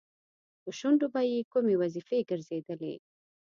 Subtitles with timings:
[0.61, 2.95] په شونډو به یې کومې وظیفې ګرځېدلې؟